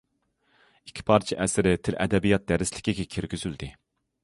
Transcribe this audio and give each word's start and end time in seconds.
ئىككى 0.89 1.05
پارچە 1.09 1.37
ئەسىرى 1.45 1.75
تىل- 1.89 1.99
ئەدەبىيات 2.05 2.49
دەرسلىكىگە 2.53 3.09
كىرگۈزۈلدى. 3.15 3.73